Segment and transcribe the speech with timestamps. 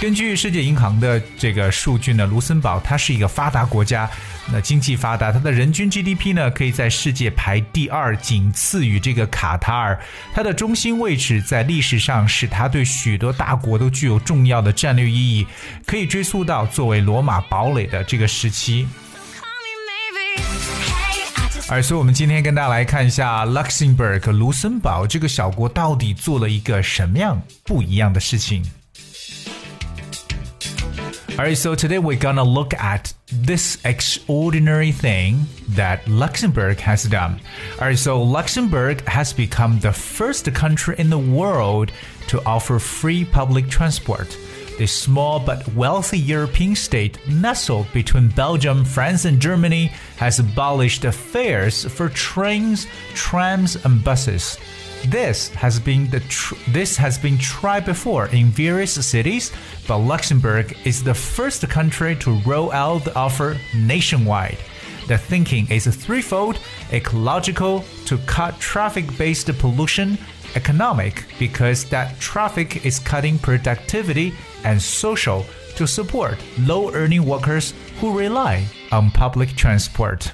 [0.00, 4.08] 根据世界银行的这个数据呢，卢森堡它是一个发达国家，
[4.52, 9.98] 那经济发达，它的人均 GDP 呢可以在世界排第二，仅次于这个卡塔尔。
[10.34, 15.46] 它的中心位置在历史上使它对许多大国都具有重要的战略意义，
[15.86, 18.86] 可以追溯到作为罗马堡垒的这个时期。
[21.69, 28.61] 而所以，我们今天跟大家来看一下 Luxembourg 卢森堡这个小国到底做了一个什么样不一样的事情。
[31.37, 35.45] Alright, so today we're gonna look at this extraordinary thing
[35.75, 37.39] that Luxembourg has done.
[37.79, 41.91] Alright, so Luxembourg has become the first country in the world
[42.27, 44.37] to offer free public transport.
[44.78, 49.86] The small but wealthy European state nestled between Belgium, France, and Germany
[50.18, 54.58] has abolished fares for trains, trams, and buses.
[55.06, 56.20] This has been the
[56.68, 59.50] this has been tried before in various cities,
[59.88, 64.58] but Luxembourg is the first country to roll out the offer nationwide.
[65.08, 66.58] The thinking is threefold:
[66.92, 70.18] ecological to cut traffic-based pollution,
[70.54, 74.34] economic because that traffic is cutting productivity
[74.66, 75.46] and social
[75.76, 80.32] to support low earning workers who rely on public transport.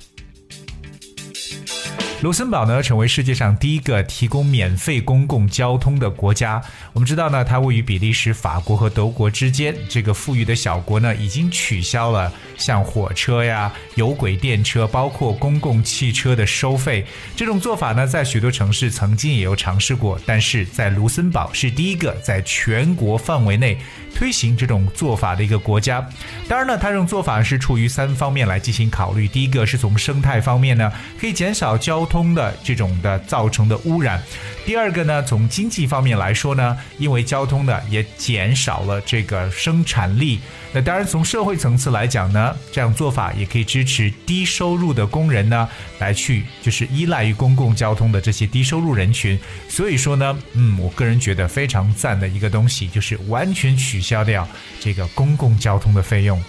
[2.22, 6.62] 卢森堡呢，成为世界上第一个提供免费公共交通的国家。
[6.92, 9.74] 我们知道呢，它位于比利时、法国和德国之间。
[9.88, 17.04] 这个富裕的小国呢，已经取消了像火车呀、有轨电车，包括公共汽车的收费。
[17.34, 23.76] 这种做法呢，在许多城市曾经也有尝试过，但是在卢森堡是第一个在全国范围内
[24.14, 26.08] 推行这种做法的一个国家。
[26.48, 29.26] 当然呢，它这种做法是出于三方面来进行考虑。
[29.26, 34.20] 第一个是从生态方面呢，可以减少交 通的这种的造成的污染；
[34.66, 40.38] 第二个呢，从经济方面来说呢，因为交通呢也减少了这个生产力。
[40.74, 45.66] 那当然，从社会层次来讲呢，这样做法也可以支持低收入的工人呢
[45.98, 49.38] 来去就是依赖于公共交通的这些低收入人群。
[49.69, 54.46] 所以说呢，嗯，我个人觉得非常赞的一个东西，就是完全取消掉
[54.81, 56.42] 这个公共交通的费用。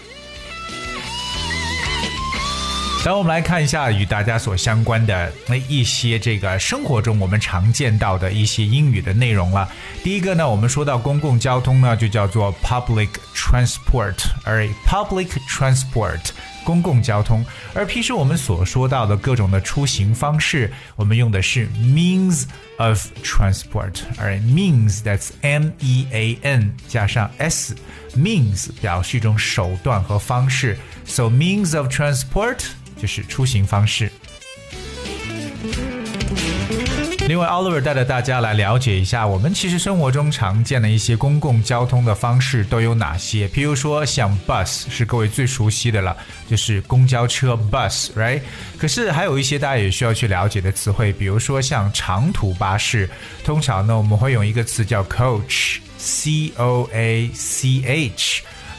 [3.06, 9.68] 来，我们来看一下与大家所相关的那一些这个生活中我们常见到的一些英语的内容了。
[10.02, 14.16] 第一个呢，我们说到公共交通呢，就叫做 public transport，
[14.46, 16.30] 而 public transport
[16.64, 17.46] 公共交通。
[17.74, 22.46] 而平时我们所说到的各种的出行方式，我们用的是 means
[22.78, 32.60] of transport，而 means that's M E A N 加上 s，means 表示一种手段和方式，so means of transport。
[33.04, 34.10] 就是出行方式。
[37.28, 43.46] 另外，Oliver 带着大家来了解一下，我们其实生活中常见的一些公共交通的方式都有哪些。
[43.50, 46.16] 譬如说，像 bus 是各位最熟悉的了，
[46.50, 48.40] 就是公交车 bus，right？
[48.78, 53.10] 可是还有一些大家也需要去了解的词汇，比如说像长途巴士，
[53.44, 57.82] 通常呢我们会用一个词叫 coach，c o a c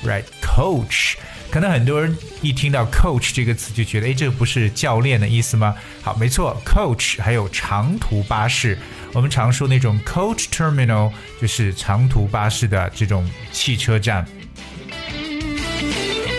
[0.03, 1.17] h，right？coach。
[1.55, 5.73] 可能很多人一听到 coach 这个词就觉得，哎，这不是教练的意思吗？
[6.03, 8.77] 好，没错，coach 还有长途巴士，
[9.12, 14.27] 我们常说那种 coach terminal 就是长途巴士的这种汽车站。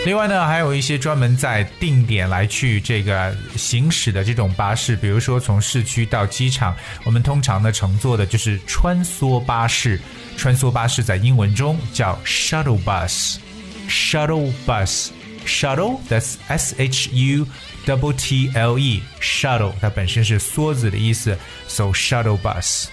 [0.04, 9.98] 另外呢，还有一些专门在定点来去这个行驶的这种巴士，比如说从市区到机场，我们通常呢乘坐的就是穿梭巴士。
[10.36, 13.38] 穿梭巴士在英文中叫 shuttle bus。
[13.88, 15.10] Shuttle bus
[15.44, 17.46] shuttle that's S H U
[17.86, 21.36] double T L E shuttle 它本身是梭子的意思
[21.66, 22.86] ，so shuttle bus。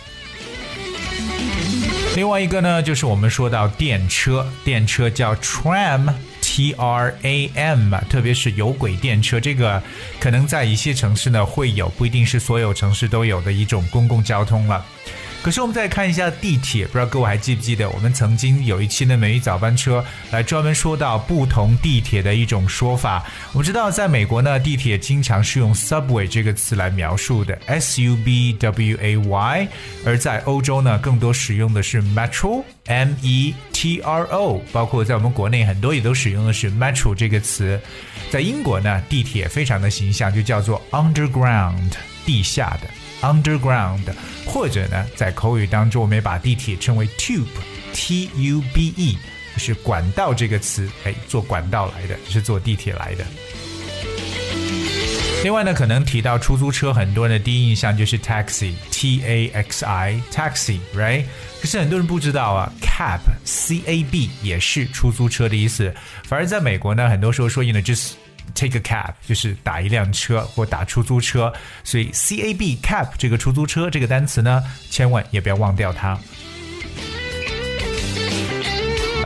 [2.15, 6.13] 另外一个呢，就是我们说到电车，电车叫 tram。
[6.45, 9.81] T R A M，特别是有轨电车，这个
[10.19, 14.85] 可能在一些城市呢会有，不一定是所有城市都有的一种公共交通了。
[15.43, 23.25] 可是我们再看一下地铁，不知道各位还记不记得，我们曾经有一期的每日早班车来专门说到不同地铁的一种说法。
[23.51, 29.67] 我们知道，在美国呢，地铁经常是用 subway 这个词来描述的，S U B W A Y；
[30.05, 34.61] 而在欧洲呢，更多使用的是 metro，M E T R O。
[34.71, 37.77] 包括在我们国内，很多也都使用的是 metro 这个词。
[38.31, 41.91] 在英国呢，地铁非常的形象，就叫做 underground，
[42.25, 42.87] 地下的。
[43.23, 44.03] underground，
[44.45, 49.17] 或者呢，在口语当中，我们也把地铁称为 tube，t u b e，
[49.57, 53.25] 是管道这个词，哎，坐管道来的，是坐地铁来的。
[55.43, 61.25] 另外呢，可能提到出租车，很多人的第一印象就是 taxi，t a x i，taxi，right？
[61.61, 65.93] 可是很多人不知道啊，cab，c a b 也是出租车的意思。
[66.23, 68.15] 反而在美国呢，很多时候说用的就是。
[68.55, 71.51] Take a cab 就是打一辆车或打出租车，
[71.83, 76.17] 所以 C A B cab 这个出租车这个单词呢，千万也不要忘掉它。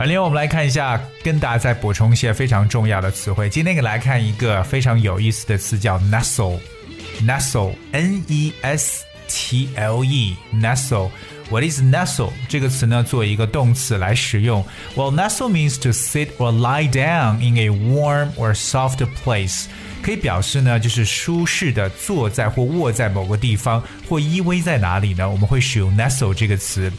[0.00, 3.50] 而另外我们来看一下，跟大家再补充一些非常重要的词汇。
[3.50, 11.10] 今天给来看一个非常有意思的词，叫 nestle，nestle，n e s t l e，nestle。
[11.49, 13.03] What is nestle 这个词呢？
[13.03, 14.63] 作为一个动词来使用。
[14.95, 19.65] Well, nestle means to sit or lie down in a warm or soft place，
[20.02, 25.28] 可以表示呢，就是舒适的坐在或卧在某个地方，或依偎在哪里呢？
[25.28, 26.90] 我们会使用 nestle 这个词。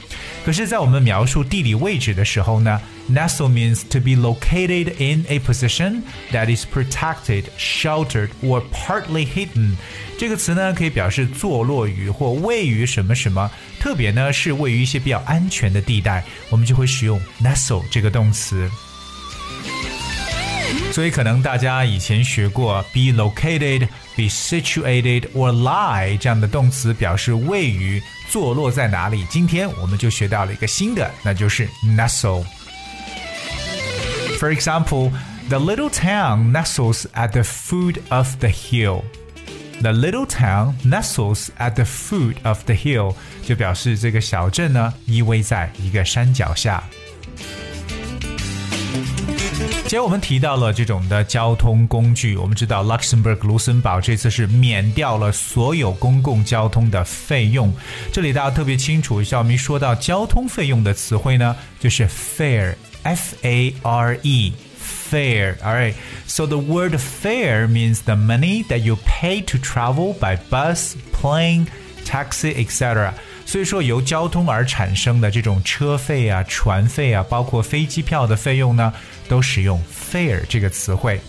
[0.46, 2.80] 可是，在我们描述地理位置的时候呢
[3.10, 6.02] ，nestle means to be located in a position
[6.32, 9.76] that is protected, sheltered, or partly hidden。
[10.18, 13.50] 这个词呢，可以表示坐落于或位于什么什么，
[13.80, 18.70] 特别呢是位于一些比较安全的地带，我们就会使用 nestle 这个动词。
[20.93, 28.01] 所以可能大家以前学过 be located, be situated or lie 这样的动词，表示位于、
[28.31, 29.27] 坐落在哪里。
[29.29, 35.11] 今天我们就学到了一个新的，那就是 nestle。For example,
[35.49, 39.03] the little town nestles at the foot of the hill.
[39.81, 46.83] The little town nestles at the foot of the hill，就表示这个小镇呢依偎在一个山脚下。
[49.89, 57.73] 既然我们提到了这种的交通工具，我们知道 Luxembourg 卢森堡这次是免掉了所有公共交通的费用。
[58.13, 65.57] 这里大家特别清楚一下，我们一说到交通费用的词汇呢，就是 fare，f a r e。fare.
[65.63, 65.95] All right.
[66.27, 71.67] So the word fare means the money that you pay to travel by bus, plane,
[72.05, 73.15] taxi, etc.
[73.50, 78.94] 所以说，由交通而产生的这种车费啊、船费啊，包括飞机票的费用呢，
[79.28, 81.20] 都使用 fare 这个词汇。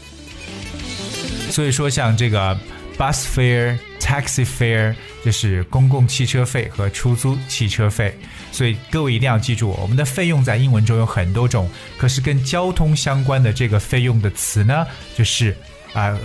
[1.48, 2.54] 所以说，像这个
[2.98, 8.14] bus fare、taxi fare 就是公共汽车费和出租汽车费。
[8.52, 14.86] 所以各位一定要记住，我们的费用在英文中有很多种，可是跟交通相关的这个费用的词呢，
[15.16, 15.56] 就是
[15.92, 16.16] 啊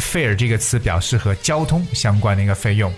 [0.00, 2.92] ，fare 这个词表示和交通相关的一个费用。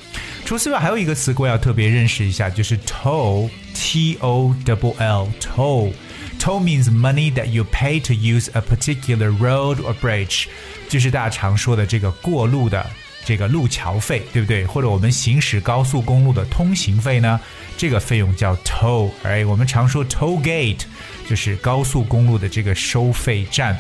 [0.45, 5.93] 除此之外，还有一个词各位要特别认识一下，就是 toll，t o w l，toll。
[6.41, 10.47] Toll means money that you pay to use a particular road or bridge，
[10.89, 12.85] 就是大家常说的这个过路的。
[13.23, 14.65] 这个路桥费，对不对？
[14.65, 17.39] 或者我们行驶高速公路的通行费呢？
[17.77, 20.81] 这个费用叫 toll，哎，我们常说 toll gate，
[21.29, 23.79] 就是高速公路的这个收费站。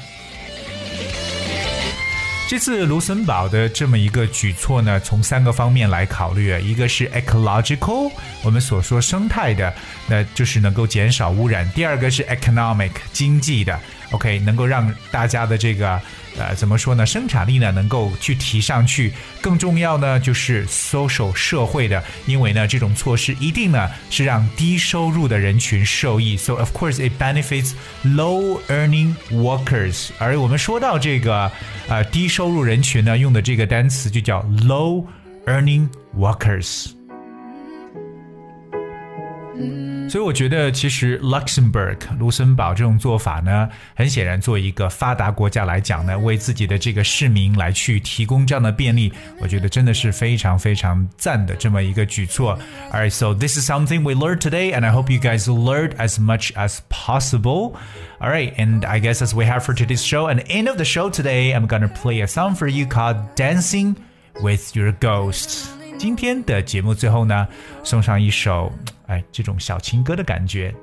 [2.50, 8.10] 这次卢森堡的这么一个举措呢，从三个方面来考虑，一个是 ecological，
[8.42, 9.72] 我们所说生态的，
[10.08, 13.78] 那就是能够减少污染；第二个是 economic，经济的。
[14.10, 16.00] ，OK，能够让大家的这个。
[16.38, 17.04] 呃，怎么说呢？
[17.04, 19.12] 生产力呢能够去提上去，
[19.42, 27.72] 更重要呢就是 social 社会的，因为呢这种措施一定呢是让低收入的人群受益，so of course it benefits
[28.04, 30.10] low earning workers。
[30.18, 31.50] 而我们说到这个
[31.88, 35.04] 呃低收入人群呢，用的这个单词就叫 low
[35.46, 36.92] earning workers。
[40.09, 52.57] 所以我觉得，其实 Luxembourg 卢森堡这种做法呢，很显然，作为一个发达国家来讲呢，为自己的这个市民来去提供这样的便利，我觉得真的是非常非常赞的这么一个举措。
[52.91, 56.51] Alright, so this is something we learned today, and I hope you guys learned as much
[56.55, 57.73] as possible.
[58.19, 61.09] Alright, and I guess as we have for today's show, and end of the show
[61.09, 63.95] today, I'm gonna play a song for you called "Dancing
[64.41, 65.65] with Your Ghost."
[65.97, 67.47] 今天的节目最后呢，
[67.83, 68.71] 送上一首。
[69.09, 70.73] 哎，这种小情歌的感觉，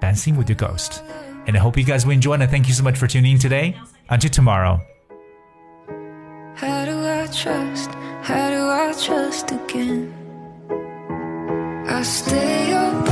[0.00, 1.00] Dancing with your ghost.
[1.46, 3.38] And I hope you guys will enjoy and thank you so much for tuning in
[3.38, 3.74] today.
[4.08, 4.80] Until tomorrow.
[6.56, 7.90] How do I trust?
[8.22, 10.12] How do I trust again?
[11.88, 13.03] I stay up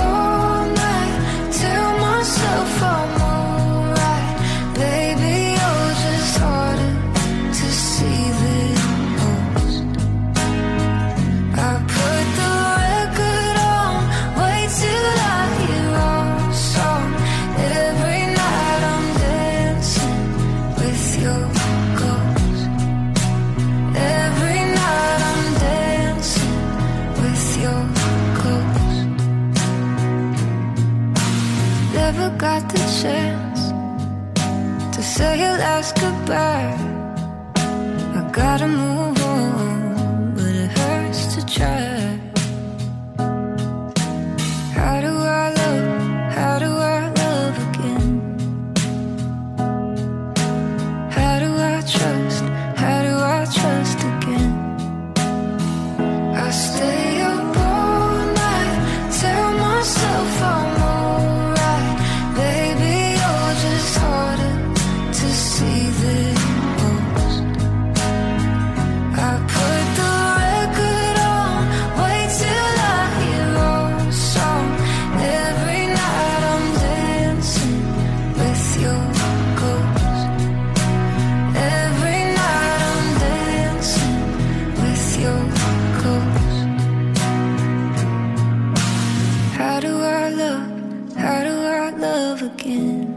[90.23, 93.07] How do I love again?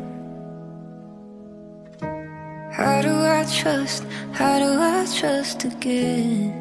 [2.73, 4.05] How do I trust?
[4.33, 6.53] How do I trust again?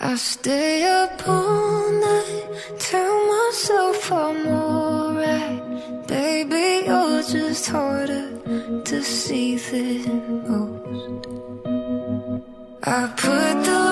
[0.00, 2.44] I stay up all night,
[2.78, 6.06] tell myself I'm alright.
[6.06, 8.26] Baby, you're just harder
[8.84, 11.26] to see than most.
[12.84, 13.91] I put the